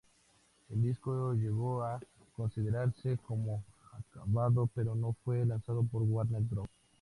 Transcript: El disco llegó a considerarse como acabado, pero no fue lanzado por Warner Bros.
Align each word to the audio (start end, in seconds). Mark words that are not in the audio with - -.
El 0.71 0.81
disco 0.81 1.31
llegó 1.35 1.83
a 1.83 1.99
considerarse 2.35 3.19
como 3.19 3.63
acabado, 3.91 4.67
pero 4.73 4.95
no 4.95 5.15
fue 5.23 5.45
lanzado 5.45 5.83
por 5.83 6.01
Warner 6.01 6.41
Bros. 6.41 6.67